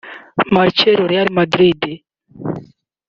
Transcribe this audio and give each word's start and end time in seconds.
Marcelo 0.55 1.03
(Real 1.11 1.27
Madrid) 1.37 1.81